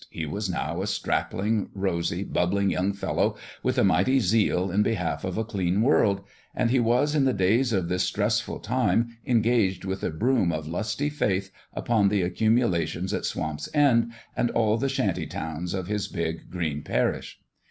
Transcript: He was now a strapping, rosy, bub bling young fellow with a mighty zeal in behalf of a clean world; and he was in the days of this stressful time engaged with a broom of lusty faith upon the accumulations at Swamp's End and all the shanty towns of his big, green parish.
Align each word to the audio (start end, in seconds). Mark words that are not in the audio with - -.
He 0.09 0.25
was 0.25 0.49
now 0.49 0.81
a 0.81 0.87
strapping, 0.87 1.69
rosy, 1.75 2.23
bub 2.23 2.49
bling 2.49 2.71
young 2.71 2.91
fellow 2.91 3.35
with 3.61 3.77
a 3.77 3.83
mighty 3.83 4.19
zeal 4.19 4.71
in 4.71 4.81
behalf 4.81 5.23
of 5.23 5.37
a 5.37 5.43
clean 5.45 5.83
world; 5.83 6.23
and 6.55 6.71
he 6.71 6.79
was 6.79 7.13
in 7.13 7.25
the 7.25 7.33
days 7.35 7.71
of 7.71 7.87
this 7.87 8.01
stressful 8.01 8.61
time 8.61 9.19
engaged 9.27 9.85
with 9.85 10.03
a 10.03 10.09
broom 10.09 10.51
of 10.51 10.67
lusty 10.67 11.11
faith 11.11 11.51
upon 11.75 12.09
the 12.09 12.23
accumulations 12.23 13.13
at 13.13 13.25
Swamp's 13.25 13.69
End 13.75 14.11
and 14.35 14.49
all 14.49 14.75
the 14.75 14.89
shanty 14.89 15.27
towns 15.27 15.71
of 15.75 15.85
his 15.85 16.07
big, 16.07 16.49
green 16.49 16.81
parish. 16.81 17.39